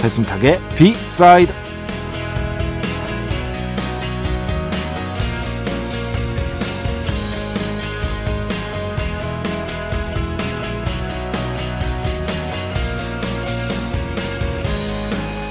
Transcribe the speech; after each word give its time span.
배순탁의 0.00 0.60
비사이드 0.76 1.52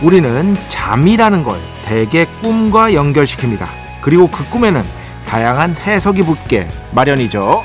우리는 0.01 0.55
잠이라는 0.69 1.43
걸 1.43 1.57
대개 1.83 2.27
꿈과 2.41 2.91
연결시킵니다. 2.91 3.67
그리고 4.01 4.29
그 4.29 4.47
꿈에는 4.49 4.81
다양한 5.25 5.75
해석이 5.75 6.21
붙게 6.21 6.67
마련이죠. 6.91 7.63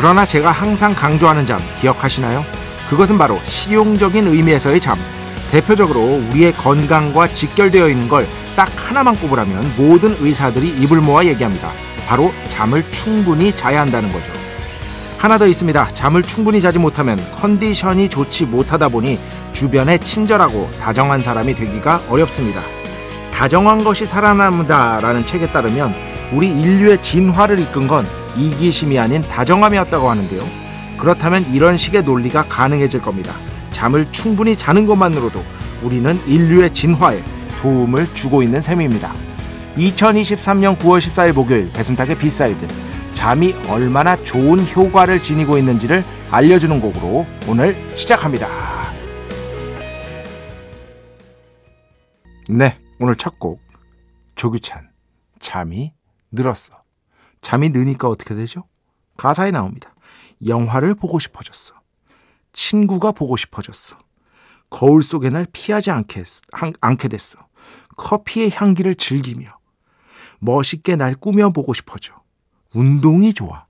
그러나 0.00 0.24
제가 0.24 0.50
항상 0.50 0.94
강조하는 0.94 1.44
잠 1.46 1.60
기억하시나요? 1.82 2.42
그것은 2.88 3.18
바로 3.18 3.38
실용적인 3.44 4.26
의미에서의 4.28 4.80
잠. 4.80 4.96
대표적으로 5.50 6.00
우리의 6.30 6.54
건강과 6.54 7.28
직결되어 7.28 7.88
있는 7.88 8.08
걸 8.08 8.26
딱 8.56 8.68
하나만 8.76 9.16
꼽으라면 9.16 9.72
모든 9.76 10.14
의사들이 10.18 10.68
입을 10.82 11.00
모아 11.00 11.24
얘기합니다. 11.24 11.70
바로 12.06 12.32
잠을 12.48 12.84
충분히 12.92 13.52
자야 13.52 13.80
한다는 13.80 14.12
거죠. 14.12 14.32
하나 15.18 15.38
더 15.38 15.46
있습니다. 15.46 15.94
잠을 15.94 16.22
충분히 16.22 16.60
자지 16.60 16.78
못하면 16.78 17.18
컨디션이 17.36 18.08
좋지 18.08 18.46
못하다 18.46 18.88
보니 18.88 19.18
주변에 19.52 19.98
친절하고 19.98 20.68
다정한 20.80 21.22
사람이 21.22 21.54
되기가 21.54 22.02
어렵습니다. 22.08 22.60
다정한 23.32 23.84
것이 23.84 24.04
살아남는다라는 24.04 25.24
책에 25.24 25.50
따르면 25.52 25.94
우리 26.32 26.50
인류의 26.50 27.00
진화를 27.02 27.60
이끈 27.60 27.86
건 27.86 28.06
이기심이 28.36 28.98
아닌 28.98 29.22
다정함이었다고 29.22 30.08
하는데요. 30.08 30.42
그렇다면 30.98 31.44
이런 31.52 31.76
식의 31.76 32.02
논리가 32.02 32.44
가능해질 32.44 33.00
겁니다. 33.00 33.32
잠을 33.70 34.10
충분히 34.12 34.56
자는 34.56 34.86
것만으로도 34.86 35.42
우리는 35.82 36.18
인류의 36.26 36.74
진화에 36.74 37.22
도움을 37.60 38.12
주고 38.14 38.42
있는 38.42 38.60
셈입니다. 38.60 39.12
2023년 39.76 40.76
9월 40.78 40.98
14일 40.98 41.32
목요일 41.32 41.72
배순탁의 41.72 42.18
B 42.18 42.28
side 42.28 42.66
잠이 43.12 43.54
얼마나 43.68 44.16
좋은 44.16 44.66
효과를 44.66 45.22
지니고 45.22 45.58
있는지를 45.58 46.02
알려주는 46.30 46.80
곡으로 46.80 47.26
오늘 47.48 47.88
시작합니다. 47.90 48.46
네, 52.48 52.78
오늘 52.98 53.14
첫 53.14 53.38
곡 53.38 53.60
조규찬 54.34 54.88
잠이 55.38 55.92
늘었어. 56.32 56.79
잠이 57.40 57.70
느니까 57.70 58.08
어떻게 58.08 58.34
되죠? 58.34 58.64
가사에 59.16 59.50
나옵니다. 59.50 59.94
영화를 60.46 60.94
보고 60.94 61.18
싶어졌어. 61.18 61.74
친구가 62.52 63.12
보고 63.12 63.36
싶어졌어. 63.36 63.98
거울 64.70 65.02
속의 65.02 65.30
날 65.32 65.46
피하지 65.52 65.90
않게, 65.90 66.22
않게 66.80 67.08
됐어. 67.08 67.38
커피의 67.96 68.50
향기를 68.54 68.94
즐기며 68.94 69.50
멋있게 70.38 70.96
날 70.96 71.14
꾸며보고 71.14 71.74
싶어져. 71.74 72.14
운동이 72.74 73.34
좋아. 73.34 73.66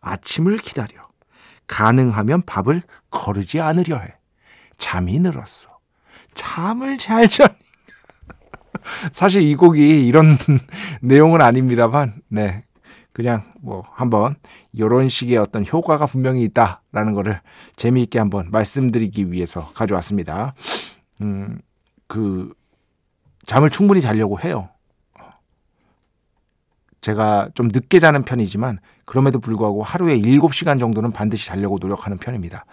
아침을 0.00 0.58
기다려. 0.58 1.06
가능하면 1.66 2.42
밥을 2.42 2.82
거르지 3.10 3.60
않으려 3.60 3.98
해. 3.98 4.14
잠이 4.78 5.18
늘었어. 5.18 5.76
잠을 6.34 6.96
잘 6.96 7.28
자. 7.28 7.56
사실 9.10 9.42
이 9.42 9.54
곡이 9.56 10.06
이런 10.06 10.38
내용은 11.02 11.40
아닙니다만, 11.40 12.22
네. 12.28 12.64
그냥 13.16 13.50
뭐 13.62 13.82
한번 13.94 14.34
이런 14.74 15.08
식의 15.08 15.38
어떤 15.38 15.64
효과가 15.64 16.04
분명히 16.04 16.42
있다라는 16.42 17.14
거를 17.14 17.40
재미있게 17.74 18.18
한번 18.18 18.50
말씀드리기 18.50 19.32
위해서 19.32 19.70
가져왔습니다. 19.72 20.52
음, 21.22 21.58
그 22.08 22.52
잠을 23.46 23.70
충분히 23.70 24.02
자려고 24.02 24.38
해요. 24.40 24.68
제가 27.00 27.48
좀 27.54 27.68
늦게 27.68 28.00
자는 28.00 28.22
편이지만 28.22 28.80
그럼에도 29.06 29.38
불구하고 29.38 29.82
하루에 29.82 30.18
7시간 30.18 30.78
정도는 30.78 31.10
반드시 31.10 31.46
자려고 31.46 31.78
노력하는 31.80 32.18
편입니다. 32.18 32.66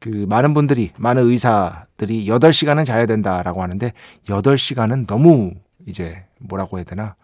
그 0.00 0.26
많은 0.28 0.54
분들이 0.54 0.90
많은 0.96 1.22
의사들이 1.30 2.26
8시간은 2.26 2.84
자야 2.84 3.06
된다라고 3.06 3.62
하는데 3.62 3.92
8시간은 4.26 5.06
너무 5.06 5.52
이제 5.86 6.24
뭐라고 6.40 6.78
해야 6.78 6.84
되나? 6.84 7.14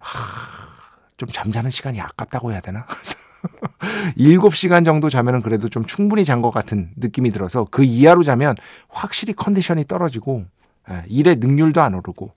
하, 0.00 0.75
좀 1.16 1.28
잠자는 1.30 1.70
시간이 1.70 2.00
아깝다고 2.00 2.52
해야 2.52 2.60
되나? 2.60 2.86
7시간 4.18 4.84
정도 4.84 5.08
자면은 5.08 5.40
그래도 5.40 5.68
좀 5.68 5.84
충분히 5.84 6.24
잔 6.24 6.42
것 6.42 6.50
같은 6.50 6.90
느낌이 6.96 7.30
들어서 7.30 7.66
그 7.70 7.84
이하로 7.84 8.22
자면 8.22 8.54
확실히 8.88 9.32
컨디션이 9.32 9.84
떨어지고 9.86 10.44
예, 10.90 11.02
일의 11.06 11.36
능률도 11.36 11.80
안 11.80 11.94
오르고 11.94 12.32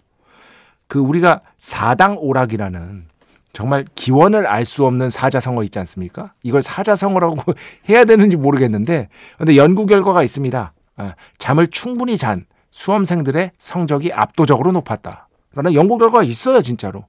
그 0.87 0.99
우리가 0.99 1.41
사당 1.57 2.17
오락이라는 2.17 3.07
정말 3.53 3.85
기원을 3.95 4.47
알 4.47 4.63
수 4.65 4.85
없는 4.85 5.09
사자성어 5.09 5.63
있지 5.63 5.79
않습니까? 5.79 6.33
이걸 6.43 6.61
사자성어라고 6.61 7.35
해야 7.89 8.05
되는지 8.05 8.37
모르겠는데 8.37 9.09
근데 9.37 9.55
연구 9.57 9.85
결과가 9.85 10.23
있습니다. 10.23 10.73
예, 11.01 11.15
잠을 11.37 11.67
충분히 11.67 12.17
잔 12.17 12.45
수험생들의 12.71 13.51
성적이 13.57 14.13
압도적으로 14.13 14.71
높았다. 14.71 15.27
라는 15.55 15.73
연구 15.73 15.97
결과가 15.97 16.23
있어요, 16.23 16.61
진짜로. 16.61 17.05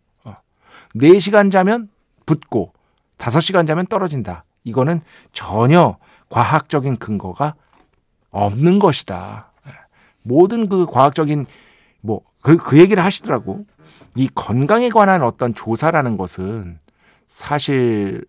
4시간 0.97 1.51
자면 1.51 1.89
붙고 2.27 2.73
5시간 3.19 3.67
자면 3.67 3.87
떨어진다. 3.87 4.43
이거는 4.65 5.01
전혀 5.33 5.97
과학적인 6.29 6.97
근거가 6.97 7.55
없는 8.31 8.79
것이다. 8.79 9.53
모든 10.23 10.69
그 10.69 10.87
과학적인 10.87 11.47
뭐 12.03 12.21
그 12.43 12.57
그 12.57 12.79
얘기를 12.79 13.05
하시더라고. 13.05 13.65
이 14.17 14.29
건강에 14.35 14.89
관한 14.89 15.23
어떤 15.23 15.55
조사라는 15.55 16.17
것은 16.17 16.79
사실 17.27 18.25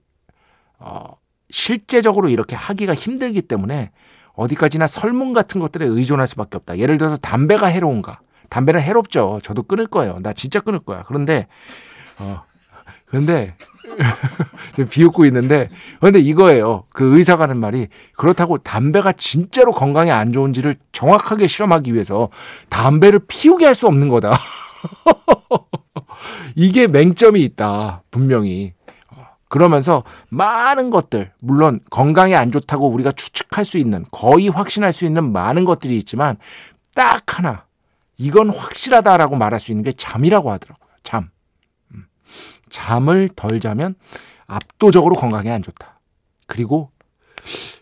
어 0.80 1.16
실제적으로 1.50 2.30
이렇게 2.30 2.56
하기가 2.56 2.94
힘들기 2.94 3.42
때문에 3.44 3.92
어디까지나 4.34 4.88
설문 4.88 5.34
같은 5.34 5.60
것들에 5.60 5.86
의존할 5.86 6.28
수밖에 6.28 6.58
없다. 6.58 6.78
예를 6.78 6.98
들어서 6.98 7.18
담배가 7.18 7.68
해로운가? 7.68 8.20
담배는 8.50 8.82
해롭죠. 8.82 9.40
저도 9.44 9.64
끊을 9.64 9.88
거예요. 9.88 10.20
나 10.20 10.34
진짜 10.34 10.60
끊을 10.60 10.80
거야. 10.80 11.04
그런데 11.08 11.48
어 12.20 12.44
근데 13.12 13.56
비웃고 14.90 15.26
있는데 15.26 15.70
근데 16.00 16.20
이거예요. 16.20 16.86
그 16.94 17.18
의사가 17.18 17.44
하는 17.44 17.58
말이 17.58 17.88
그렇다고 18.18 18.58
담배가 18.58 19.12
진짜로 19.12 19.74
건강에 19.74 20.12
안 20.12 20.32
좋은지를 20.32 20.76
정확하게 20.92 21.48
실험하기 21.48 21.94
위해서 21.94 22.30
담배를 22.70 23.20
피우게 23.28 23.66
할 23.66 23.76
수 23.76 23.88
없는 23.88 24.10
거다. 24.10 24.32
이게 26.56 26.88
맹점이 26.88 27.42
있다. 27.42 28.04
분명히. 28.12 28.74
그러면서 29.50 30.04
많은 30.30 30.92
것들, 30.92 31.32
물론 31.42 31.82
건강에 31.90 32.36
안 32.36 32.52
좋다고 32.52 32.90
우리가 32.90 33.12
추측할 33.12 33.66
수 33.66 33.78
있는, 33.78 34.06
거의 34.10 34.48
확신할 34.48 34.94
수 34.94 35.06
있는 35.06 35.34
많은 35.34 35.66
것들이 35.66 35.98
있지만, 35.98 36.38
딱 36.96 37.38
하나, 37.38 37.66
이건 38.18 38.50
확실하다라고 38.50 39.36
말할 39.36 39.60
수 39.60 39.74
있는 39.74 39.84
게 39.84 39.92
잠이라고 39.92 40.52
하더라고요. 40.52 40.88
잠. 41.04 41.30
잠을 42.72 43.30
덜 43.36 43.60
자면 43.60 43.96
압도적으로 44.48 45.16
건강에 45.16 45.50
안 45.52 45.62
좋다. 45.62 46.00
그리고 46.48 46.92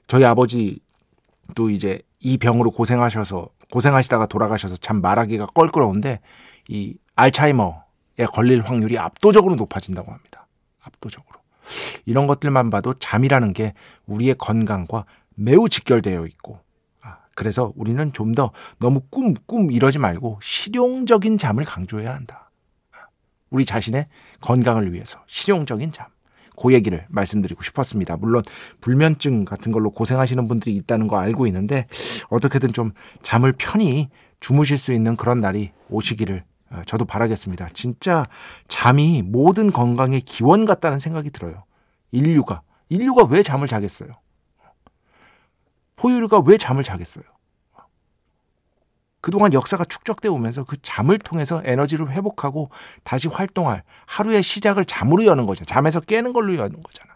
저희 0.07 0.25
아버지 0.25 0.79
또 1.55 1.69
이제 1.69 2.01
이 2.19 2.37
병으로 2.37 2.71
고생하셔서 2.71 3.49
고생하시다가 3.71 4.25
돌아가셔서 4.27 4.75
참 4.77 5.01
말하기가 5.01 5.47
껄끄러운데 5.47 6.19
이 6.67 6.95
알츠하이머에 7.15 8.25
걸릴 8.33 8.61
확률이 8.61 8.97
압도적으로 8.97 9.55
높아진다고 9.55 10.11
합니다. 10.11 10.47
압도적으로. 10.81 11.39
이런 12.05 12.25
것들만 12.27 12.69
봐도 12.69 12.93
잠이라는 12.95 13.53
게 13.53 13.73
우리의 14.07 14.35
건강과 14.37 15.05
매우 15.35 15.69
직결되어 15.69 16.25
있고 16.25 16.59
아, 17.01 17.17
그래서 17.35 17.71
우리는 17.75 18.11
좀 18.11 18.33
더 18.33 18.51
너무 18.79 19.01
꿈, 19.09 19.33
꿈 19.45 19.71
이러지 19.71 19.99
말고 19.99 20.39
실용적인 20.41 21.37
잠을 21.37 21.63
강조해야 21.63 22.13
한다. 22.13 22.48
우리 23.49 23.65
자신의 23.65 24.07
건강을 24.41 24.93
위해서 24.93 25.19
실용적인 25.27 25.91
잠. 25.91 26.07
그 26.61 26.73
얘기를 26.73 27.05
말씀드리고 27.09 27.63
싶었습니다. 27.63 28.17
물론 28.17 28.43
불면증 28.81 29.45
같은 29.45 29.71
걸로 29.71 29.91
고생하시는 29.91 30.47
분들이 30.47 30.75
있다는 30.75 31.07
거 31.07 31.17
알고 31.17 31.47
있는데 31.47 31.87
어떻게든 32.29 32.73
좀 32.73 32.91
잠을 33.21 33.53
편히 33.53 34.09
주무실 34.41 34.77
수 34.77 34.91
있는 34.91 35.15
그런 35.15 35.39
날이 35.39 35.71
오시기를 35.89 36.43
어, 36.71 36.81
저도 36.85 37.05
바라겠습니다. 37.05 37.69
진짜 37.73 38.27
잠이 38.67 39.23
모든 39.23 39.71
건강의 39.71 40.21
기원 40.21 40.65
같다는 40.65 40.99
생각이 40.99 41.31
들어요. 41.31 41.63
인류가 42.11 42.61
인류가 42.89 43.23
왜 43.23 43.41
잠을 43.41 43.67
자겠어요? 43.67 44.09
포유류가 45.95 46.41
왜 46.45 46.57
잠을 46.57 46.83
자겠어요? 46.83 47.23
그동안 49.21 49.53
역사가 49.53 49.85
축적되어 49.85 50.31
오면서 50.31 50.63
그 50.63 50.77
잠을 50.81 51.19
통해서 51.19 51.61
에너지를 51.65 52.11
회복하고 52.11 52.69
다시 53.03 53.27
활동할 53.27 53.83
하루의 54.05 54.43
시작을 54.43 54.85
잠으로 54.85 55.25
여는 55.25 55.45
거죠. 55.45 55.65
잠에서 55.65 55.99
깨는 55.99 56.33
걸로 56.33 56.55
여는 56.55 56.81
거잖아. 56.81 57.11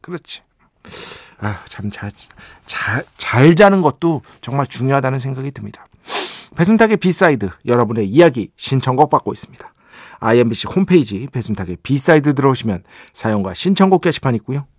그렇지. 0.00 0.42
아, 1.40 1.58
참 1.68 1.90
잘, 1.90 2.10
잘, 2.64 3.04
잘 3.18 3.54
자는 3.54 3.82
것도 3.82 4.22
정말 4.40 4.66
중요하다는 4.66 5.18
생각이 5.18 5.50
듭니다. 5.50 5.86
배순탁의 6.56 6.98
B 6.98 7.08
side 7.08 7.50
여러분의 7.66 8.06
이야기 8.08 8.50
신청곡 8.56 9.10
받고 9.10 9.32
있습니다. 9.32 9.72
IMBC 10.20 10.68
홈페이지 10.68 11.28
배순탁의 11.30 11.78
B 11.82 11.92
side 11.92 12.34
들어오시면 12.34 12.84
사연과 13.12 13.54
신청곡 13.54 14.00
게시판 14.02 14.34
있고요. 14.36 14.66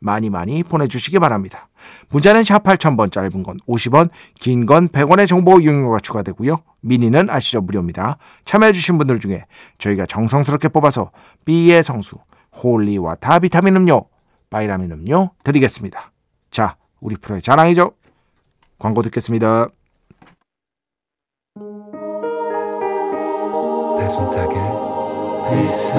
많이 0.00 0.30
많이 0.30 0.62
보내주시기 0.62 1.18
바랍니다. 1.18 1.68
문자는 2.08 2.42
샵 2.44 2.62
8000번 2.64 3.12
짧은 3.12 3.42
건 3.42 3.58
50원, 3.68 4.10
긴 4.38 4.66
건 4.66 4.88
100원의 4.88 5.28
정보 5.28 5.60
이용료가 5.60 6.00
추가되고요. 6.00 6.62
미니는 6.80 7.30
아시죠? 7.30 7.60
무료입니다. 7.60 8.16
참여해주신 8.44 8.98
분들 8.98 9.20
중에 9.20 9.44
저희가 9.78 10.06
정성스럽게 10.06 10.68
뽑아서 10.68 11.10
B의 11.44 11.82
성수, 11.82 12.16
holy 12.62 12.97
water 12.97 13.40
비타민 13.40 13.76
음료, 13.76 14.06
바이라민 14.48 14.90
음료 14.90 15.30
드리겠습니다. 15.44 16.12
자, 16.50 16.76
우리 17.00 17.16
프로의 17.16 17.42
자랑이죠. 17.42 17.92
광고 18.78 19.02
듣겠습니다. 19.02 19.68
배순탁의 23.98 24.58
회사 25.50 25.98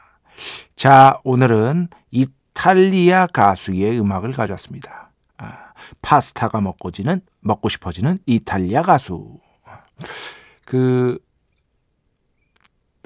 자, 0.75 1.19
오늘은 1.23 1.89
이탈리아 2.11 3.27
가수의 3.27 3.99
음악을 3.99 4.31
가져왔습니다. 4.33 5.11
아, 5.37 5.73
파스타가 6.01 6.61
먹고지는 6.61 7.21
먹고 7.41 7.69
싶어지는 7.69 8.17
이탈리아 8.25 8.81
가수. 8.81 9.39
그 10.65 11.19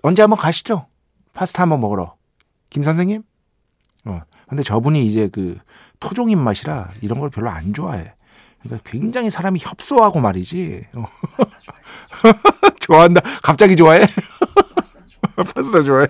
언제 0.04 0.22
한번 0.22 0.38
가시죠? 0.40 0.88
파스타 1.34 1.64
한번 1.64 1.82
먹으러. 1.82 2.16
김 2.70 2.84
선생님? 2.84 3.24
어. 4.06 4.22
근데 4.48 4.64
저분이 4.64 5.06
이제 5.06 5.30
그 5.31 5.58
토종 6.00 6.30
입맛이라 6.30 6.92
이런 7.02 7.20
걸 7.20 7.30
별로 7.30 7.50
안 7.50 7.74
좋아해. 7.74 8.14
그러니까 8.62 8.90
굉장히 8.90 9.30
사람이 9.30 9.60
협소하고 9.62 10.20
말이지. 10.20 10.88
어. 10.94 11.06
좋아한다. 12.81 13.22
갑자기 13.42 13.76
좋아해? 13.76 14.02
파스타 15.56 15.82
좋아해. 15.84 16.08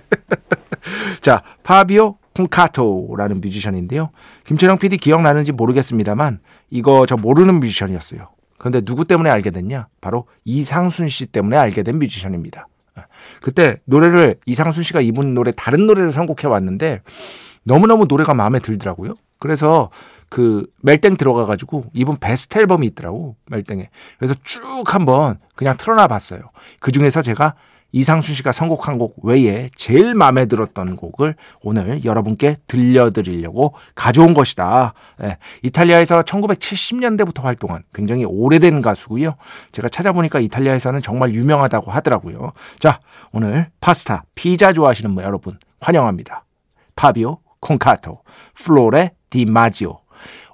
자, 1.22 1.42
파비오 1.64 2.18
콩카토라는 2.36 3.42
뮤지션인데요. 3.42 4.12
김철영 4.46 4.78
PD 4.78 4.98
기억나는지 4.98 5.52
모르겠습니다만 5.52 6.40
이거 6.70 7.06
저 7.06 7.16
모르는 7.16 7.60
뮤지션이었어요. 7.60 8.20
그런데 8.58 8.82
누구 8.82 9.06
때문에 9.06 9.30
알게 9.30 9.52
됐냐? 9.52 9.88
바로 10.02 10.28
이상순 10.44 11.10
씨 11.10 11.28
때문에 11.28 11.58
알게 11.58 11.84
된 11.84 11.98
뮤지션입니다. 12.00 12.68
그때 13.42 13.78
노래를 13.86 14.40
이상순 14.46 14.84
씨가 14.84 15.02
이분 15.02 15.34
노래 15.34 15.52
다른 15.52 15.86
노래를 15.86 16.12
선곡해 16.12 16.48
왔는데 16.48 17.02
너무너무 17.64 18.06
노래가 18.08 18.34
마음에 18.34 18.60
들더라고요. 18.60 19.16
그래서 19.40 19.90
그 20.30 20.66
멜땡 20.82 21.18
들어가 21.18 21.46
가지고 21.46 21.86
이분 21.94 22.18
베스트 22.18 22.58
앨범이 22.58 22.88
있더라고 22.88 23.36
멜땡에. 23.48 23.90
그래서 24.18 24.34
쭉 24.44 24.84
한번 24.94 25.38
그냥 25.56 25.76
틀어놔 25.78 26.08
봤어요. 26.08 26.40
그 26.80 26.92
중에서 26.92 27.22
제가 27.22 27.56
이상순 27.96 28.36
씨가 28.36 28.52
선곡한 28.52 28.98
곡 28.98 29.24
외에 29.24 29.70
제일 29.74 30.16
마음에 30.16 30.48
들었던 30.48 30.98
곡을 30.98 31.36
오늘 31.62 32.04
여러분께 32.04 32.58
들려드리려고 32.68 33.74
가져온 33.96 34.34
것이다. 34.34 34.94
네, 35.18 35.38
이탈리아에서 35.64 36.24
1970년대부터 36.24 37.44
활동한 37.44 37.84
굉장히 37.94 38.26
오래된 38.26 38.82
가수고요. 38.82 39.36
제가 39.72 39.88
찾아보니까 39.88 40.42
이탈리아에서는 40.42 41.02
정말 41.02 41.34
유명하다고 41.34 41.90
하더라고요. 41.90 42.52
자, 42.80 43.00
오늘 43.32 43.70
파스타, 43.80 44.26
피자 44.36 44.74
좋아하시는 44.74 45.16
분 45.16 45.24
여러분 45.24 45.58
환영합니다. 45.80 46.44
파비오 46.98 47.38
콘카토, 47.62 48.24
플로레 48.56 49.12
디 49.30 49.46
마지오. 49.46 50.00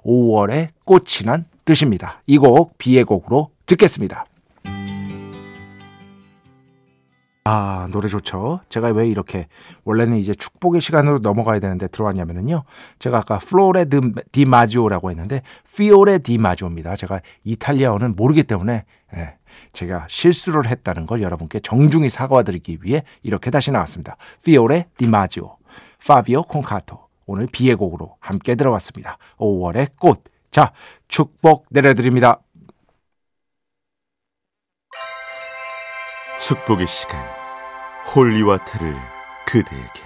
5월의 0.04 0.68
꽃이란 0.84 1.44
뜻입니다. 1.64 2.22
이 2.28 2.38
곡 2.38 2.78
비의 2.78 3.02
곡으로 3.02 3.50
듣겠습니다. 3.66 4.26
아, 7.44 7.88
노래 7.90 8.06
좋죠. 8.06 8.60
제가 8.68 8.88
왜 8.88 9.08
이렇게 9.08 9.48
원래는 9.84 10.16
이제 10.18 10.32
축복의 10.32 10.80
시간으로 10.80 11.18
넘어가야 11.18 11.58
되는데 11.58 11.88
들어왔냐면은요. 11.88 12.62
제가 13.00 13.18
아까 13.18 13.38
Flore 13.38 13.86
di 14.30 14.44
maggio라고 14.44 15.10
했는데 15.10 15.42
Fiore 15.74 16.18
di 16.18 16.38
maggio입니다. 16.38 16.94
제가 16.94 17.20
이탈리아어는 17.42 18.14
모르기 18.14 18.44
때문에 18.44 18.84
예, 19.16 19.34
제가 19.72 20.06
실수를 20.08 20.68
했다는 20.68 21.06
걸 21.06 21.20
여러분께 21.20 21.58
정중히 21.58 22.10
사과드리기 22.10 22.78
위해 22.82 23.02
이렇게 23.24 23.50
다시 23.50 23.72
나왔습니다. 23.72 24.16
Fiore 24.44 24.86
di 24.96 25.08
maggio, 25.08 25.56
파비오 26.06 26.44
콘카토. 26.44 27.00
오늘 27.26 27.48
B의 27.50 27.74
곡으로 27.74 28.16
함께 28.20 28.54
들어봤습니다. 28.54 29.18
5월의 29.38 29.96
꽃. 29.98 30.22
자, 30.50 30.72
축복 31.08 31.66
내려드립니다. 31.70 32.40
축복의 36.44 36.88
시간 36.88 37.20
holy 38.12 38.37
water를 38.37 38.92
그대에게 39.46 40.02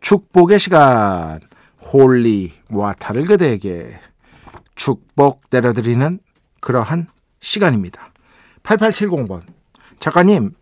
축복의 0.00 0.60
시간 0.60 1.40
holy 1.82 2.26
water를 2.26 3.24
그대에게 3.24 3.98
축복 4.76 5.42
내려드리는 5.50 6.20
그러한 6.60 7.08
시간입니다. 7.40 8.12
8870번 8.62 9.42
작가님 9.98 10.52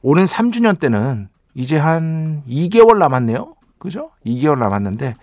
오는 0.00 0.24
3주년 0.24 0.80
때는 0.80 1.28
이제 1.54 1.76
한 1.76 2.42
2개월 2.48 2.96
남았네요. 2.96 3.54
그죠? 3.78 4.12
2개월 4.24 4.58
남았는데 4.58 5.16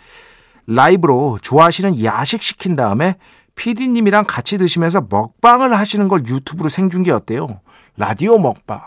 라이브로 0.67 1.39
좋아하시는 1.41 2.03
야식 2.03 2.43
시킨 2.43 2.75
다음에 2.75 3.17
PD님이랑 3.59 4.23
같이 4.25 4.57
드시면서 4.57 5.05
먹방을 5.09 5.77
하시는 5.77 6.07
걸 6.07 6.25
유튜브로 6.25 6.69
생중계 6.69 7.11
어때요? 7.11 7.59
라디오 7.97 8.39
먹방. 8.39 8.81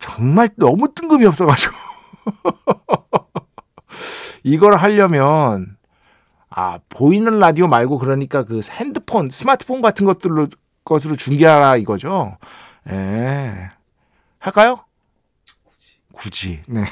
정말 0.00 0.48
너무 0.56 0.92
뜬금이 0.92 1.24
없어가지고. 1.26 1.76
이걸 4.42 4.74
하려면, 4.74 5.76
아, 6.50 6.80
보이는 6.88 7.38
라디오 7.38 7.68
말고 7.68 7.98
그러니까 7.98 8.42
그 8.42 8.60
핸드폰, 8.72 9.30
스마트폰 9.30 9.80
같은 9.80 10.04
것들로, 10.04 10.48
것으로 10.84 11.14
중계하라 11.14 11.76
이거죠. 11.76 12.36
예. 12.90 13.70
할까요? 14.40 14.78
굳이. 16.10 16.60
네. 16.66 16.82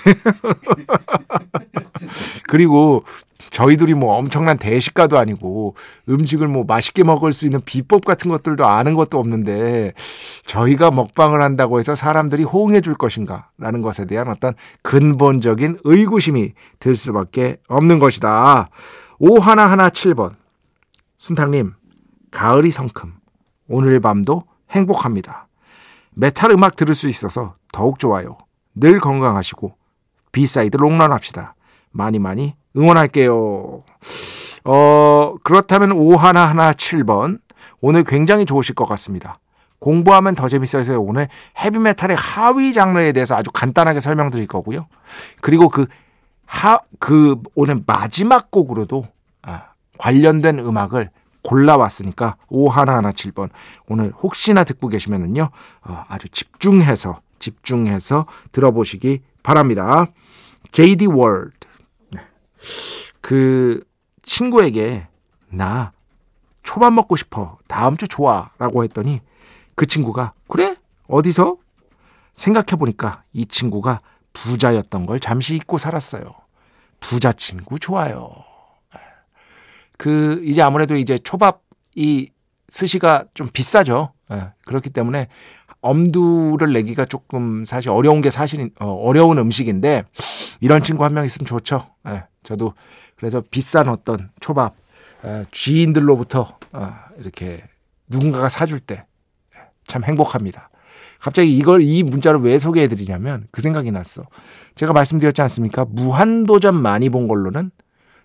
그리고 2.46 3.04
저희들이 3.50 3.94
뭐 3.94 4.14
엄청난 4.14 4.58
대식가도 4.58 5.18
아니고 5.18 5.74
음식을 6.08 6.48
뭐 6.48 6.64
맛있게 6.64 7.04
먹을 7.04 7.32
수 7.32 7.46
있는 7.46 7.60
비법 7.64 8.04
같은 8.04 8.30
것들도 8.30 8.64
아는 8.64 8.94
것도 8.94 9.18
없는데 9.18 9.92
저희가 10.46 10.90
먹방을 10.90 11.42
한다고 11.42 11.78
해서 11.78 11.94
사람들이 11.94 12.44
호응해 12.44 12.80
줄 12.80 12.94
것인가 12.94 13.50
라는 13.58 13.80
것에 13.80 14.06
대한 14.06 14.28
어떤 14.28 14.54
근본적인 14.82 15.80
의구심이 15.84 16.52
들 16.78 16.94
수밖에 16.94 17.56
없는 17.68 17.98
것이다. 17.98 18.68
오하나하나 19.18 19.88
7번. 19.90 20.32
순탕님, 21.18 21.74
가을이 22.30 22.70
성큼. 22.70 23.12
오늘 23.68 24.00
밤도 24.00 24.44
행복합니다. 24.70 25.48
메탈 26.16 26.52
음악 26.52 26.76
들을 26.76 26.94
수 26.94 27.08
있어서 27.08 27.54
더욱 27.72 27.98
좋아요. 27.98 28.38
늘 28.74 29.00
건강하시고 29.00 29.74
B 30.32 30.41
side 30.41 30.76
롱런 30.76 31.12
합시다. 31.12 31.54
많이 31.90 32.18
많이 32.18 32.54
응원할게요. 32.76 33.82
어, 34.64 35.34
그렇다면 35.42 35.90
51하나 35.90 36.72
7번. 36.72 37.40
오늘 37.80 38.04
굉장히 38.04 38.44
좋으실 38.44 38.74
것 38.74 38.86
같습니다. 38.86 39.38
공부하면 39.78 40.34
더 40.34 40.46
재밌어서 40.46 41.00
오늘 41.00 41.28
헤비메탈의 41.58 42.16
하위 42.16 42.72
장르에 42.72 43.12
대해서 43.12 43.34
아주 43.34 43.50
간단하게 43.50 44.00
설명드릴 44.00 44.46
거고요. 44.46 44.86
그리고 45.40 45.68
그 45.70 45.86
하, 46.44 46.80
그 46.98 47.36
오늘 47.54 47.80
마지막 47.86 48.50
곡으로도 48.50 49.06
아, 49.42 49.68
관련된 49.98 50.58
음악을 50.58 51.10
골라왔으니까 51.42 52.36
51하나 52.50 53.12
7번. 53.12 53.48
오늘 53.88 54.12
혹시나 54.22 54.64
듣고 54.64 54.88
계시면은요, 54.88 55.48
어, 55.84 56.04
아주 56.08 56.28
집중해서, 56.28 57.20
집중해서 57.38 58.26
들어보시기 58.52 59.22
바랍니다. 59.42 60.06
JD 60.72 61.06
월드. 61.06 61.69
그 63.20 63.84
친구에게 64.22 65.06
나 65.48 65.92
초밥 66.62 66.92
먹고 66.92 67.16
싶어. 67.16 67.58
다음 67.66 67.96
주 67.96 68.06
좋아. 68.06 68.50
라고 68.58 68.84
했더니 68.84 69.20
그 69.74 69.86
친구가 69.86 70.34
그래? 70.48 70.76
어디서? 71.08 71.56
생각해 72.34 72.76
보니까 72.78 73.24
이 73.32 73.46
친구가 73.46 74.00
부자였던 74.32 75.06
걸 75.06 75.20
잠시 75.20 75.56
잊고 75.56 75.78
살았어요. 75.78 76.24
부자 77.00 77.32
친구 77.32 77.78
좋아요. 77.78 78.44
그 79.96 80.42
이제 80.44 80.62
아무래도 80.62 80.96
이제 80.96 81.18
초밥이 81.18 82.30
스시가 82.68 83.24
좀 83.34 83.48
비싸죠. 83.52 84.12
예, 84.32 84.52
그렇기 84.64 84.90
때문에 84.90 85.28
엄두를 85.80 86.72
내기가 86.72 87.04
조금 87.04 87.64
사실 87.64 87.90
어려운 87.90 88.20
게 88.20 88.30
사실 88.30 88.70
어, 88.80 88.86
어려운 88.92 89.38
음식인데 89.38 90.04
이런 90.60 90.82
친구 90.82 91.04
한 91.04 91.14
명 91.14 91.24
있으면 91.24 91.46
좋죠. 91.46 91.86
예, 92.08 92.24
저도 92.42 92.74
그래서 93.16 93.42
비싼 93.50 93.88
어떤 93.88 94.30
초밥 94.40 94.74
어, 95.22 95.44
지인들로부터 95.52 96.58
어, 96.72 96.92
이렇게 97.18 97.62
누군가가 98.08 98.48
사줄 98.48 98.80
때 98.80 99.04
참 99.86 100.04
행복합니다. 100.04 100.70
갑자기 101.18 101.56
이걸 101.56 101.82
이 101.82 102.04
문자를 102.04 102.40
왜 102.40 102.60
소개해 102.60 102.86
드리냐면 102.86 103.48
그 103.50 103.60
생각이 103.60 103.90
났어. 103.90 104.22
제가 104.76 104.92
말씀드렸지 104.92 105.42
않습니까? 105.42 105.84
무한도전 105.88 106.80
많이 106.80 107.10
본 107.10 107.26
걸로는 107.26 107.72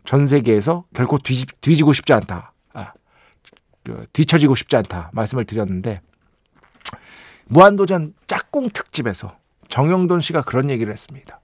전 0.03 0.27
세계에서 0.27 0.85
결코 0.93 1.17
뒤지, 1.17 1.47
뒤지고 1.61 1.91
싶지 1.91 2.13
않다. 2.13 2.53
아, 2.73 2.93
뒤처지고 4.13 4.53
싶지 4.53 4.75
않다. 4.75 5.09
말씀을 5.13 5.45
드렸는데 5.45 6.01
무한도전 7.47 8.13
짝꿍 8.27 8.69
특집에서 8.69 9.37
정영돈 9.69 10.21
씨가 10.21 10.43
그런 10.43 10.69
얘기를 10.69 10.91
했습니다. 10.91 11.39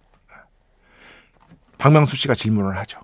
박명수 1.78 2.16
씨가 2.16 2.34
질문을 2.36 2.78
하죠. 2.80 3.00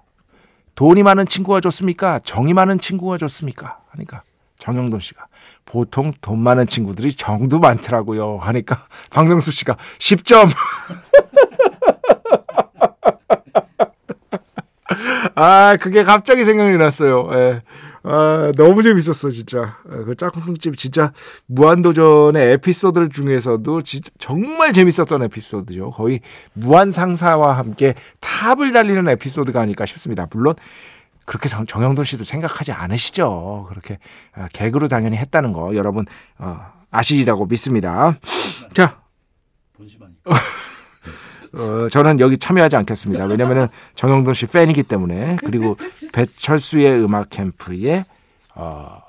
돈이 0.76 1.02
많은 1.02 1.26
친구가 1.26 1.62
좋습니까? 1.62 2.20
정이 2.20 2.54
많은 2.54 2.78
친구가 2.78 3.18
좋습니까? 3.18 3.80
하니까 3.90 4.22
정영돈 4.60 5.00
씨가 5.00 5.26
보통 5.66 6.14
돈 6.22 6.40
많은 6.40 6.68
친구들이 6.68 7.12
정도 7.14 7.58
많더라고요. 7.60 8.38
하니까 8.38 8.86
박명수 9.10 9.52
씨가 9.52 9.76
10점. 9.98 10.48
아, 15.34 15.78
그게 15.80 16.04
갑자기 16.04 16.46
생각이 16.46 16.78
났어요. 16.78 17.30
예. 17.34 17.62
아, 18.04 18.52
너무 18.56 18.82
재밌었어, 18.82 19.30
진짜. 19.32 19.78
아, 19.90 20.04
그 20.06 20.16
짝꿍집 20.16 20.78
진짜 20.78 21.12
무한도전의 21.48 22.54
에피소드 22.54 23.10
중에서도 23.10 23.82
진짜 23.82 24.12
정말 24.20 24.74
재밌었던 24.74 25.24
에피소드죠. 25.24 25.92
거의 25.92 26.22
무한 26.54 26.92
상사와 26.92 27.58
함께 27.58 27.96
탑을 28.20 28.74
달리는 28.74 29.08
에피소드가 29.10 29.62
아닐까 29.62 29.86
싶습니다. 29.86 30.28
물론 30.32 30.56
그렇게 31.26 31.50
정영돈 31.50 32.06
씨도 32.06 32.24
생각하지 32.24 32.72
않으시죠. 32.72 33.66
그렇게 33.70 34.00
아, 34.34 34.48
개그로 34.54 34.88
당연히 34.88 35.18
했다는 35.18 35.52
거 35.52 35.76
여러분 35.76 36.06
어, 36.38 36.60
아시리라고 36.90 37.46
믿습니다. 37.48 38.16
자. 38.74 39.02
어, 41.54 41.90
저는 41.90 42.20
여기 42.20 42.38
참여하지 42.38 42.76
않겠습니다. 42.76 43.26
왜냐면은 43.26 43.68
정형돈 43.96 44.34
씨 44.34 44.48
팬이기 44.48 44.84
때문에 44.84 45.38
그리고 45.44 45.76
배철수의 46.14 47.04
음악 47.04 47.30
캠프의 47.30 48.04
어, 48.56 49.00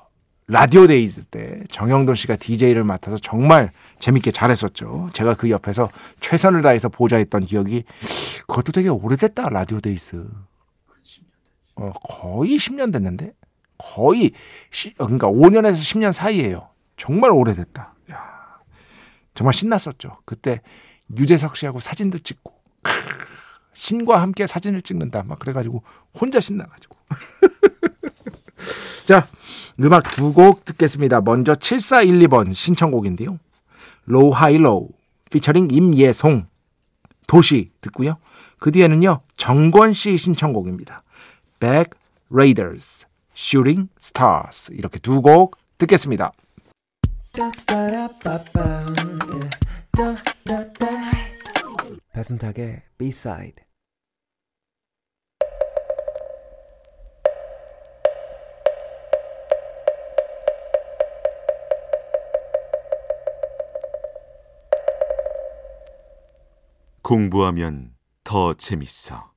Radio 0.47 0.87
Days 0.87 1.25
때 1.25 1.63
정형돈 1.69 2.15
씨가 2.15 2.35
DJ를 2.37 2.83
맡아서 2.83 3.17
정말 3.17 3.69
재밌게 3.99 4.31
잘했었죠. 4.31 5.09
제가 5.13 5.35
그 5.35 5.49
옆에서 5.49 5.89
최선을 6.21 6.61
다해서 6.61 6.89
보좌했던 6.89 7.45
기억이 7.45 7.83
그것도 8.47 8.71
되게 8.71 8.89
오래됐다 8.89 9.49
Radio 9.49 9.79
Days. 9.79 10.25
어, 11.75 11.93
거의 12.03 12.57
10년 12.57 12.91
됐는데 12.91 13.33
거의 13.77 14.31
시, 14.71 14.93
그러니까 14.95 15.27
5년에서 15.27 15.73
10년 15.75 16.11
사이에요. 16.11 16.67
정말 16.97 17.31
오래됐다. 17.31 17.93
야, 18.11 18.17
정말 19.33 19.53
신났었죠. 19.53 20.17
그때 20.25 20.61
유재석 21.17 21.57
씨하고 21.57 21.79
사진도 21.79 22.19
찍고 22.19 22.53
신과 23.73 24.21
함께 24.21 24.45
사진을 24.47 24.81
찍는다. 24.81 25.23
막 25.27 25.39
그래가지고 25.39 25.83
혼자 26.13 26.39
신나가지고. 26.39 26.97
자 29.05 29.25
음악 29.79 30.03
두 30.15 30.33
곡 30.33 30.65
듣겠습니다. 30.65 31.21
먼저 31.21 31.53
7412번 31.53 32.53
신청곡인데요. 32.53 33.39
로우 34.05 34.29
하이로우 34.31 34.89
피처링 35.31 35.69
임예송 35.71 36.45
도시 37.27 37.71
듣고요. 37.81 38.15
그 38.59 38.71
뒤에는요 38.71 39.21
정권 39.37 39.93
씨 39.93 40.17
신청곡입니다. 40.17 41.01
Bag 41.59 41.91
Raiders 42.31 43.05
Shooting 43.35 43.89
Stars. 44.01 44.71
이렇게 44.73 44.99
두 44.99 45.21
곡 45.21 45.57
듣겠습니다 45.77 46.33
배순탁의 52.11 52.81
B-side 52.97 53.63
공부하면 67.03 67.91
더 68.23 68.53
재밌어. 68.53 69.31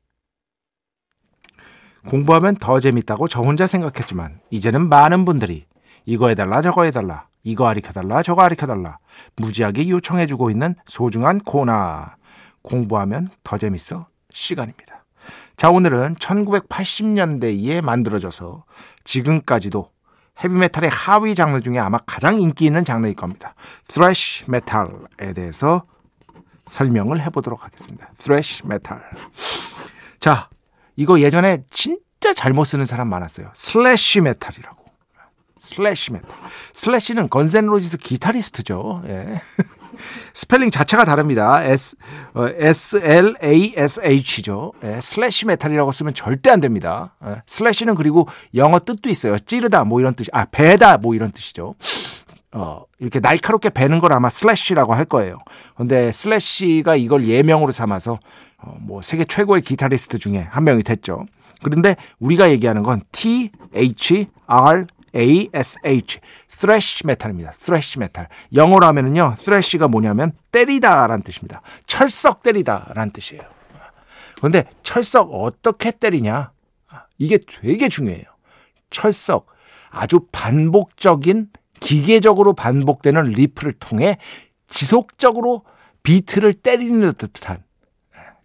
공부하면 2.06 2.56
더 2.56 2.80
재밌다고 2.80 3.28
저 3.28 3.40
혼자 3.40 3.66
생각했지만 3.66 4.40
이제는 4.50 4.88
많은 4.88 5.24
분들이 5.24 5.66
이거 6.04 6.28
해달라 6.28 6.60
저거 6.60 6.82
해달라 6.84 7.28
이거 7.44 7.64
가르쳐달라 7.64 8.22
저거 8.22 8.42
가르쳐달라 8.42 8.98
무지하게 9.36 9.88
요청해주고 9.88 10.50
있는 10.50 10.74
소중한 10.84 11.38
코너 11.40 12.06
공부하면 12.62 13.28
더 13.42 13.58
재밌어 13.58 14.06
시간입니다. 14.30 15.04
자 15.56 15.70
오늘은 15.70 16.16
1980년대에 16.16 17.82
만들어져서 17.82 18.64
지금까지도 19.04 19.90
헤비메탈의 20.42 20.90
하위 20.90 21.34
장르 21.34 21.60
중에 21.60 21.78
아마 21.78 21.98
가장 21.98 22.40
인기 22.40 22.64
있는 22.64 22.84
장르일 22.84 23.14
겁니다. 23.14 23.54
thrash 23.86 24.50
메탈에 24.50 25.32
대해서 25.34 25.84
설명을 26.64 27.20
해보도록 27.22 27.64
하겠습니다. 27.64 28.10
thrash 28.18 28.62
metal. 28.64 29.02
자, 30.20 30.48
이거 30.96 31.20
예전에 31.20 31.64
진짜 31.70 32.32
잘못 32.32 32.64
쓰는 32.64 32.86
사람 32.86 33.08
많았어요. 33.08 33.50
slash 33.54 34.20
메탈이라고. 34.20 34.82
slash 35.58 36.12
메탈. 36.12 36.30
Slash는 36.72 37.28
Guns 37.28 37.54
N' 37.54 37.66
Roses 37.66 37.98
기타리스트죠. 37.98 39.02
예. 39.06 39.40
스펠링 40.34 40.70
자체가 40.70 41.04
다릅니다. 41.04 41.62
S, 41.64 41.96
어, 42.34 42.46
S-L-A-S-H죠. 42.48 43.92
예, 44.84 45.00
slash 45.00 45.46
메탈이라고 45.46 45.92
쓰면 45.92 46.14
절대 46.14 46.50
안 46.50 46.60
됩니다. 46.60 47.14
예, 47.24 47.36
slash는 47.46 47.94
그리고 47.94 48.28
영어 48.54 48.78
뜻도 48.78 49.08
있어요. 49.08 49.38
찌르다 49.38 49.84
뭐 49.84 50.00
이런 50.00 50.14
뜻이, 50.14 50.30
아, 50.32 50.44
베다 50.46 50.98
뭐 50.98 51.14
이런 51.14 51.32
뜻이죠. 51.32 51.74
어, 52.52 52.84
이렇게 52.98 53.18
날카롭게 53.20 53.70
베는 53.70 53.98
걸 53.98 54.12
아마 54.12 54.28
slash라고 54.28 54.94
할 54.94 55.06
거예요. 55.06 55.38
근데 55.74 56.12
Slash가 56.12 56.96
이걸 56.96 57.26
예명으로 57.26 57.72
삼아서 57.72 58.18
어, 58.58 58.76
뭐 58.80 59.02
세계 59.02 59.24
최고의 59.24 59.62
기타리스트 59.62 60.18
중에 60.18 60.46
한 60.50 60.64
명이 60.64 60.82
됐죠. 60.82 61.24
그런데 61.62 61.96
우리가 62.18 62.50
얘기하는 62.50 62.82
건 62.82 63.00
T 63.12 63.50
H 63.74 64.26
R 64.46 64.86
A 65.16 65.48
S 65.52 65.78
H 65.84 66.20
thrash 66.62 67.04
메탈입니다. 67.04 67.52
thrash 67.52 67.98
메탈. 67.98 68.28
영어로 68.54 68.86
하면은요. 68.86 69.34
thrash가 69.36 69.88
뭐냐면 69.88 70.32
때리다라는 70.52 71.24
뜻입니다. 71.24 71.60
철썩 71.86 72.44
때리다라는 72.44 73.10
뜻이에요. 73.10 73.42
그런데 74.36 74.64
철썩 74.84 75.34
어떻게 75.34 75.90
때리냐? 75.90 76.52
이게 77.18 77.38
되게 77.38 77.88
중요해요. 77.88 78.24
철썩 78.90 79.48
아주 79.90 80.20
반복적인 80.30 81.48
기계적으로 81.80 82.52
반복되는 82.52 83.24
리프를 83.24 83.72
통해 83.72 84.18
지속적으로 84.68 85.64
비트를 86.04 86.52
때리는 86.54 87.12
듯한 87.14 87.56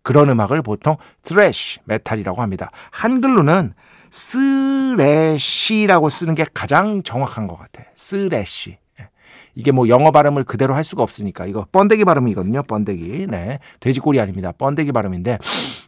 그런 0.02 0.30
음악을 0.30 0.64
보통 0.64 0.98
thrash 1.24 1.80
메탈이라고 1.86 2.42
합니다. 2.42 2.70
한글로는 2.92 3.74
스래시라고 4.10 6.10
쓰는 6.10 6.36
게 6.36 6.46
가장 6.54 7.04
정확한 7.04 7.48
것 7.48 7.58
같아. 7.58 7.84
스래시. 7.96 8.78
예. 9.00 9.10
이게 9.56 9.72
뭐 9.72 9.90
영어 9.90 10.12
발음을 10.12 10.44
그대로 10.44 10.76
할 10.76 10.84
수가 10.84 11.04
없으니까 11.04 11.46
이거 11.46 11.66
번데기 11.72 12.06
발음이거든요. 12.06 12.64
번데기. 12.64 13.28
네. 13.28 13.60
돼지꼬리 13.80 14.20
아닙니다. 14.20 14.52
번데기 14.52 14.92
발음인데 14.92 15.40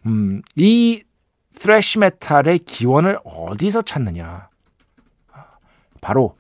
음, 0.06 0.42
이 0.56 1.04
thrash 1.56 2.00
메탈의 2.00 2.60
기원을 2.60 3.20
어디서 3.24 3.82
찾느냐? 3.82 4.50
바로 6.02 6.36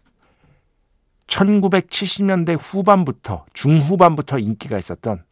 1970년대 1.27 2.57
후반부터 2.59 3.45
중후반부터 3.53 4.39
인기가 4.39 4.77
있었던 4.77 5.23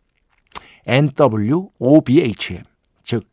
NWOBHM 0.85 2.63
즉 3.03 3.23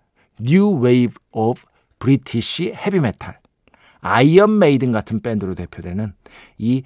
New 0.40 0.84
Wave 0.84 1.14
of 1.32 1.62
British 2.04 2.74
Heavy 2.74 3.03
Metal, 3.03 3.38
아이언 4.02 4.58
메이든 4.58 4.92
같은 4.92 5.20
밴드로 5.20 5.54
대표되는 5.54 6.12
이 6.58 6.82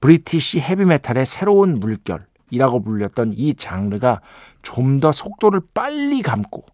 British 0.00 0.60
헤비메탈의 0.60 1.26
새로운 1.26 1.74
물결이라고 1.78 2.82
불렸던 2.82 3.34
이 3.36 3.52
장르가 3.52 4.22
좀 4.62 5.00
더 5.00 5.12
속도를 5.12 5.60
빨리 5.74 6.22
감고 6.22 6.64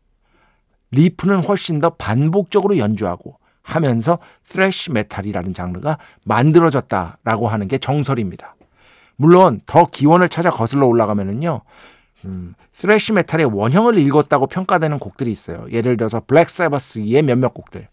리프는 0.92 1.42
훨씬 1.42 1.80
더 1.80 1.90
반복적으로 1.90 2.78
연주하고 2.78 3.36
하면서 3.62 4.18
thrash 4.48 4.92
메탈이라는 4.92 5.52
장르가 5.52 5.98
만들어졌다라고 6.24 7.48
하는 7.48 7.66
게 7.66 7.78
정설입니다. 7.78 8.54
물론 9.16 9.60
더 9.66 9.86
기원을 9.86 10.28
찾아 10.28 10.50
거슬러 10.50 10.86
올라가면은요. 10.86 11.62
음, 12.24 12.54
thrash 12.74 13.12
metal의 13.12 13.46
원형을 13.46 13.98
일궜다고 13.98 14.46
평가되는 14.46 14.98
곡들이 14.98 15.30
있어요. 15.30 15.66
예를 15.70 15.96
들어서 15.96 16.20
블랙 16.20 16.50
세버스의 16.50 17.22
몇몇 17.22 17.54
곡들. 17.54 17.88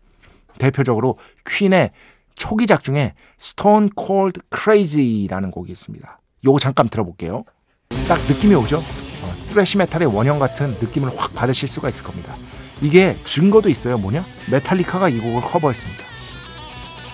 대표적으로 0.57 1.17
퀸의 1.47 1.91
초기작 2.35 2.83
중에 2.83 3.13
Stone 3.39 3.89
Cold 3.97 4.41
Crazy라는 4.55 5.51
곡이 5.51 5.71
있습니다. 5.71 6.19
요거 6.45 6.59
잠깐 6.59 6.89
들어볼게요. 6.89 7.43
딱 8.07 8.19
느낌이 8.27 8.55
오죠? 8.55 8.77
어, 8.77 9.33
thrash 9.49 9.77
metal의 9.77 10.13
원형 10.13 10.39
같은 10.39 10.71
느낌을 10.81 11.17
확 11.17 11.33
받으실 11.33 11.67
수가 11.67 11.89
있을 11.89 12.03
겁니다. 12.03 12.33
이게 12.81 13.13
증거도 13.13 13.69
있어요. 13.69 13.97
뭐냐? 13.97 14.23
메탈리카가 14.51 15.09
이 15.09 15.19
곡을 15.19 15.41
커버했습니다. 15.41 16.03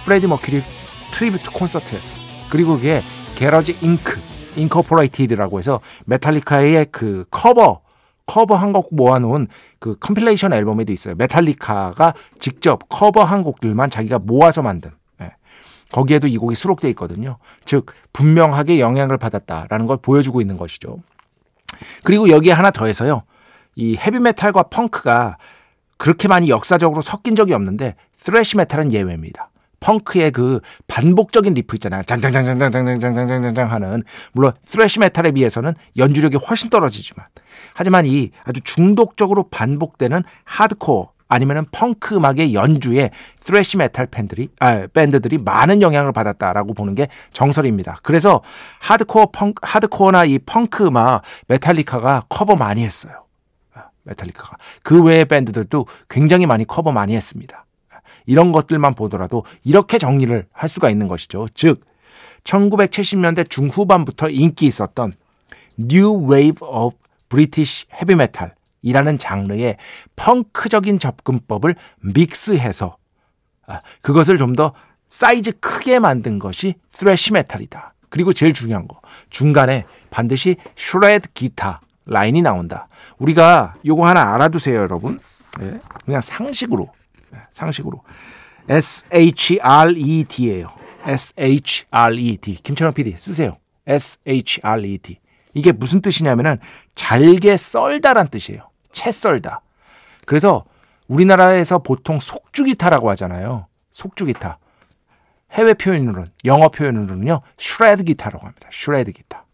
프레디 0.05 0.27
머큐리 0.27 0.63
tribute 1.11 1.51
콘서트에서. 1.51 2.11
그리고 2.49 2.75
그게 2.75 3.01
Garage 3.35 3.77
Inc. 3.81 4.30
Incorporated라고 4.55 5.59
해서 5.59 5.79
메탈리카의 6.05 6.87
그 6.91 7.25
커버 7.31 7.81
커버 8.25 8.55
한 8.55 8.71
곡 8.71 8.95
모아놓은 8.95 9.47
그 9.79 9.97
compilation 9.99 10.53
앨범에도 10.53 10.93
있어요. 10.93 11.15
메탈리카가 11.15 12.13
직접 12.39 12.83
커버 12.87 13.23
한 13.23 13.43
곡들만 13.43 13.89
자기가 13.89 14.19
모아서 14.19 14.61
만든. 14.61 14.91
예. 15.21 15.33
거기에도 15.91 16.27
이 16.27 16.37
곡이 16.37 16.55
수록되어 16.55 16.89
있거든요. 16.91 17.37
즉 17.65 17.87
분명하게 18.13 18.79
영향을 18.79 19.17
받았다라는 19.17 19.85
걸 19.85 19.97
보여주고 19.97 20.39
있는 20.39 20.55
것이죠. 20.57 20.99
그리고 22.03 22.29
여기에 22.29 22.53
하나 22.53 22.71
더해서요. 22.71 23.23
이 23.75 23.97
헤비메탈과 23.97 24.63
펑크가 24.63 25.37
그렇게 25.97 26.27
많이 26.27 26.49
역사적으로 26.49 27.01
섞인 27.01 27.35
적이 27.35 27.53
없는데 27.53 27.95
thrash 28.17 28.57
metal은 28.57 28.91
예외입니다. 28.91 29.50
펑크의 29.81 30.31
그 30.31 30.61
반복적인 30.87 31.53
리프 31.53 31.75
있잖아요. 31.75 32.03
장장장장장장장장장장 32.03 33.69
하는 33.69 34.03
물론 34.31 34.53
thrash 34.63 34.99
metal에 34.99 35.31
비해서는 35.31 35.73
연주력이 35.97 36.37
훨씬 36.37 36.69
떨어지지만 36.69 37.25
하지만 37.73 38.05
이 38.05 38.31
아주 38.45 38.61
중독적으로 38.61 39.49
반복되는 39.49 40.23
하드코어 40.45 41.11
아니면은 41.27 41.65
펑크 41.71 42.15
음악의 42.15 42.53
연주에 42.53 43.09
thrash 43.39 43.77
metal 43.77 44.07
팬들이 44.07 44.49
아, 44.59 44.85
밴드들이 44.87 45.37
많은 45.37 45.81
영향을 45.81 46.11
받았다라고 46.11 46.73
보는 46.73 46.93
게 46.93 47.07
정설입니다. 47.31 47.99
그래서 48.03 48.41
하드코어 48.79 49.27
펑 49.31 49.53
하드코어나 49.61 50.25
이 50.25 50.39
펑크 50.39 50.87
음악 50.87 51.21
메탈리카가 51.47 52.23
커버 52.27 52.55
많이 52.55 52.83
했어요. 52.83 53.13
메탈리카가 54.03 54.57
그 54.83 55.01
외의 55.03 55.25
밴드들도 55.25 55.85
굉장히 56.09 56.45
많이 56.45 56.65
커버 56.65 56.91
많이 56.91 57.15
했습니다. 57.15 57.65
이런 58.25 58.51
것들만 58.51 58.93
보더라도 58.95 59.45
이렇게 59.63 59.97
정리를 59.97 60.45
할 60.51 60.69
수가 60.69 60.89
있는 60.89 61.07
것이죠. 61.07 61.47
즉 61.53 61.85
1970년대 62.43 63.49
중후반부터 63.49 64.29
인기 64.29 64.65
있었던 64.67 65.13
New 65.79 66.31
Wave 66.31 66.67
of 66.67 66.97
British 67.29 67.85
Heavy 67.93 68.15
Metal 68.15 68.51
이라는 68.81 69.17
장르의 69.17 69.77
펑크적인 70.15 70.99
접근법을 70.99 71.75
믹스해서 71.99 72.97
아, 73.67 73.79
그것을 74.01 74.37
좀 74.37 74.55
더 74.55 74.73
사이즈 75.11 75.51
크게 75.59 75.99
만든 75.99 76.39
것이 76.39 76.75
thrash 76.91 77.33
metal이다. 77.33 77.93
그리고 78.09 78.33
제일 78.33 78.53
중요한 78.53 78.87
거 78.87 78.99
중간에 79.29 79.85
반드시 80.09 80.55
슈레드 80.75 81.29
기타 81.33 81.81
라인이 82.05 82.41
나온다. 82.41 82.87
우리가 83.19 83.75
요거 83.85 84.07
하나 84.07 84.33
알아두세요, 84.33 84.79
여러분. 84.79 85.19
네, 85.59 85.79
그냥 86.05 86.21
상식으로 86.21 86.89
상식으로. 87.51 88.03
S-H-R-E-D예요. 88.69 90.69
S-H-R-E-D. 91.05 92.53
김철원 92.63 92.93
PD 92.93 93.15
쓰세요. 93.17 93.57
S-H-R-E-D. 93.87 95.19
이게 95.53 95.71
무슨 95.71 96.01
뜻이냐면은 96.01 96.57
잘게 96.95 97.57
썰다란 97.57 98.29
뜻이에요. 98.29 98.69
채 98.91 99.11
썰다. 99.11 99.61
그래서 100.25 100.65
우리나라에서 101.07 101.79
보통 101.79 102.19
속주기타라고 102.19 103.09
하잖아요. 103.11 103.67
속주기타. 103.91 104.59
해외 105.53 105.73
표현으로는 105.73 106.31
영어 106.45 106.69
표현으로는요. 106.69 107.41
shred 107.57 108.03
기타라고 108.03 108.45
합니다. 108.45 108.69
shred 108.71 109.11
기타. 109.11 109.45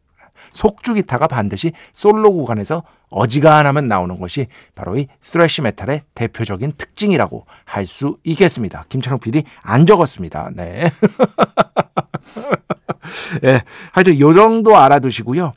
속주 0.57 0.95
기타가 0.95 1.27
반드시 1.27 1.71
솔로 1.93 2.33
구간에서 2.33 2.81
어지간하면 3.11 3.87
나오는 3.87 4.19
것이 4.19 4.47
바로 4.73 4.97
이 4.97 5.07
thrash 5.21 5.62
metal의 5.62 6.01
대표적인 6.15 6.73
특징이라고 6.77 7.45
할 7.63 7.85
수 7.85 8.17
있겠습니다. 8.23 8.83
김철웅 8.89 9.19
PD 9.19 9.43
안 9.61 9.85
적었습니다. 9.85 10.49
네. 10.55 10.89
예. 13.43 13.51
네, 13.51 13.61
하여튼 13.93 14.19
요 14.19 14.33
정도 14.33 14.75
알아두시고요. 14.75 15.53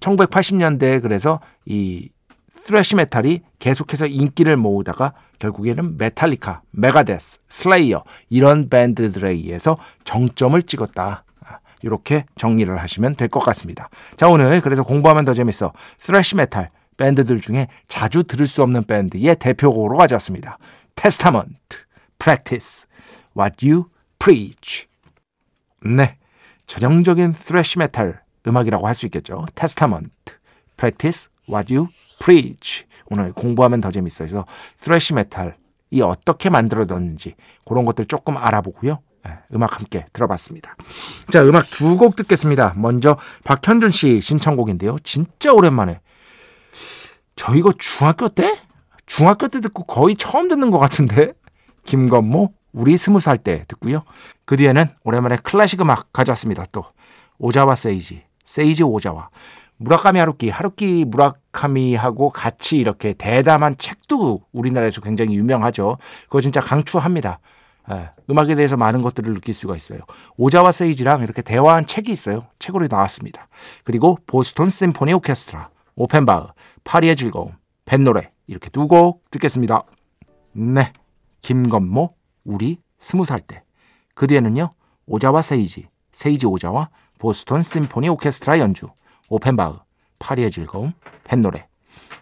1980년대에 0.00 1.02
그래서 1.02 1.40
이 1.66 2.08
thrash 2.56 2.96
metal이 2.96 3.42
계속해서 3.58 4.06
인기를 4.06 4.56
모으다가 4.56 5.12
결국에는 5.38 5.96
메탈리카, 5.96 6.62
메가데스, 6.70 7.40
슬레이어 7.48 8.02
이런 8.30 8.68
밴드들에 8.68 9.30
의해서 9.30 9.76
정점을 10.04 10.60
찍었다. 10.62 11.24
이렇게 11.82 12.24
정리를 12.36 12.76
하시면 12.76 13.16
될 13.16 13.28
것 13.28 13.40
같습니다. 13.40 13.88
자, 14.16 14.28
오늘 14.28 14.60
그래서 14.60 14.82
공부하면 14.82 15.24
더 15.24 15.34
재밌어. 15.34 15.72
thrash 15.98 16.36
metal 16.36 16.70
밴드들 16.96 17.40
중에 17.40 17.68
자주 17.86 18.24
들을 18.24 18.46
수 18.46 18.62
없는 18.62 18.84
밴드의 18.84 19.36
대표곡으로 19.36 19.96
가져왔습니다. 19.96 20.58
테스타먼트, 20.96 21.54
Practice, 22.18 22.86
What 23.38 23.68
You 23.68 23.84
Preach. 24.18 24.86
네. 25.84 26.16
전형적인 26.66 27.34
thrash 27.34 27.78
metal 27.78 28.20
음악이라고 28.46 28.86
할 28.86 28.94
수 28.94 29.06
있겠죠. 29.06 29.46
테스타먼트, 29.54 30.10
Practice, 30.76 31.30
What 31.48 31.72
You 31.74 31.88
Preach. 32.20 32.84
오늘 33.10 33.32
공부하면 33.32 33.80
더 33.80 33.90
재밌어요. 33.90 34.26
그래서 34.26 34.44
thrash 34.80 35.12
metal이 35.14 36.02
어떻게 36.02 36.50
만들어졌는지 36.50 37.36
그런 37.64 37.84
것들 37.84 38.06
조금 38.06 38.36
알아보고요. 38.36 38.98
네, 39.28 39.38
음악 39.54 39.76
함께 39.78 40.06
들어봤습니다. 40.12 40.76
자, 41.30 41.42
음악 41.44 41.66
두 41.68 41.96
곡 41.98 42.16
듣겠습니다. 42.16 42.74
먼저 42.76 43.18
박현준 43.44 43.90
씨 43.90 44.20
신청곡인데요. 44.20 44.96
진짜 45.02 45.52
오랜만에. 45.52 46.00
저 47.36 47.54
이거 47.54 47.72
중학교 47.76 48.28
때? 48.28 48.54
중학교 49.06 49.48
때 49.48 49.60
듣고 49.60 49.84
거의 49.84 50.16
처음 50.16 50.48
듣는 50.48 50.70
것 50.70 50.78
같은데? 50.78 51.32
김건모, 51.84 52.52
우리 52.72 52.96
스무 52.96 53.20
살 53.20 53.38
때 53.38 53.64
듣고요. 53.68 54.00
그 54.44 54.56
뒤에는 54.56 54.86
오랜만에 55.04 55.36
클래식 55.42 55.80
음악 55.80 56.12
가져왔습니다. 56.12 56.64
또 56.72 56.84
오자와 57.38 57.74
세이지, 57.74 58.22
세이지 58.44 58.82
오자와 58.82 59.30
무라카미 59.76 60.18
하루키, 60.18 60.50
하루키 60.50 61.04
무라카미하고 61.06 62.30
같이 62.30 62.78
이렇게 62.78 63.12
대담한 63.12 63.76
책도 63.78 64.42
우리나라에서 64.52 65.00
굉장히 65.00 65.36
유명하죠. 65.36 65.98
그거 66.24 66.40
진짜 66.40 66.60
강추합니다. 66.60 67.38
예, 67.90 68.10
음악에 68.28 68.54
대해서 68.54 68.76
많은 68.76 69.00
것들을 69.02 69.32
느낄 69.32 69.54
수가 69.54 69.74
있어요. 69.74 70.00
오자와 70.36 70.72
세이지랑 70.72 71.22
이렇게 71.22 71.40
대화한 71.42 71.86
책이 71.86 72.12
있어요. 72.12 72.46
책으로 72.58 72.86
나왔습니다. 72.90 73.48
그리고 73.84 74.18
보스톤 74.26 74.70
심포니 74.70 75.12
오케스트라, 75.14 75.70
오펜바흐, 75.96 76.48
파리의 76.84 77.16
즐거움, 77.16 77.52
뱃노래 77.86 78.30
이렇게 78.46 78.68
두 78.70 78.86
곡 78.86 79.30
듣겠습니다. 79.30 79.84
네, 80.52 80.92
김건모, 81.40 82.14
우리 82.44 82.78
스무 82.98 83.24
살 83.24 83.40
때. 83.40 83.62
그 84.14 84.26
뒤에는요, 84.26 84.70
오자와 85.06 85.40
세이지, 85.42 85.88
세이지 86.12 86.46
오자와 86.46 86.90
보스톤 87.18 87.62
심포니 87.62 88.08
오케스트라 88.10 88.58
연주, 88.58 88.88
오펜바흐, 89.30 89.78
파리의 90.18 90.50
즐거움, 90.50 90.92
뱃노래. 91.24 91.66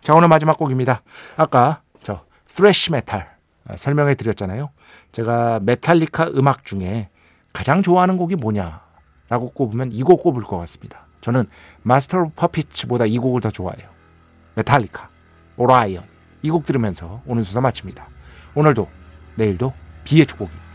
자, 0.03 0.15
오늘 0.15 0.29
마지막 0.29 0.57
곡입니다. 0.59 1.03
아까 1.37 1.83
저 2.03 2.25
thrash 2.47 2.93
metal 2.93 3.27
설명해 3.75 4.15
드렸잖아요. 4.15 4.71
제가 5.13 5.61
메탈리카 5.63 6.29
음악 6.37 6.65
중에 6.65 7.09
가장 7.53 7.83
좋아하는 7.83 8.17
곡이 8.17 8.37
뭐냐라고 8.37 9.51
꼽으면 9.55 9.91
이 9.93 10.03
곡 10.03 10.23
꼽을 10.23 10.43
것 10.43 10.59
같습니다. 10.59 11.07
저는 11.21 11.49
Master 11.83 12.19
of 12.21 12.31
Puppets보다 12.37 13.07
이 13.07 13.19
곡을 13.19 13.41
더 13.41 13.51
좋아해요. 13.51 13.89
메탈리카, 14.55 15.09
오라이언 15.57 16.05
이 16.43 16.51
곡 16.51 16.67
들으면서 16.67 17.23
오늘 17.27 17.43
수사 17.43 17.61
마칩니다. 17.61 18.07
오늘도 18.55 18.89
내일도 19.37 19.73
비의 20.05 20.27
축복입니다. 20.27 20.66